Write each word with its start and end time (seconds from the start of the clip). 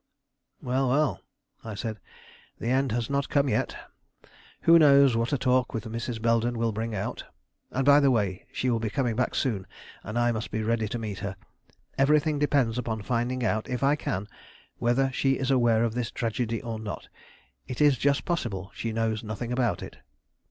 "Well, 0.63 0.89
well," 0.89 1.21
I 1.63 1.75
said, 1.75 1.99
"the 2.57 2.69
end 2.71 2.91
has 2.91 3.07
not 3.07 3.29
come 3.29 3.47
yet; 3.47 3.77
who 4.61 4.79
knows 4.79 5.15
what 5.15 5.31
a 5.31 5.37
talk 5.37 5.75
with 5.75 5.83
Mrs. 5.85 6.19
Belden 6.19 6.57
will 6.57 6.71
bring 6.71 6.95
out? 6.95 7.25
And, 7.69 7.85
by 7.85 7.99
the 7.99 8.09
way, 8.09 8.47
she 8.51 8.71
will 8.71 8.79
be 8.79 8.89
coming 8.89 9.15
back 9.15 9.35
soon, 9.35 9.67
and 10.03 10.17
I 10.17 10.31
must 10.31 10.49
be 10.49 10.63
ready 10.63 10.87
to 10.87 10.97
meet 10.97 11.19
her. 11.19 11.35
Everything 11.99 12.39
depends 12.39 12.79
upon 12.79 13.03
finding 13.03 13.43
out, 13.43 13.69
if 13.69 13.83
I 13.83 13.95
can, 13.95 14.27
whether 14.79 15.11
she 15.11 15.33
is 15.33 15.51
aware 15.51 15.83
of 15.83 15.93
this 15.93 16.09
tragedy 16.09 16.63
or 16.63 16.79
not. 16.79 17.07
It 17.67 17.79
is 17.79 17.95
just 17.95 18.25
possible 18.25 18.71
she 18.73 18.91
knows 18.91 19.23
nothing 19.23 19.51
about 19.51 19.83
it." 19.83 19.99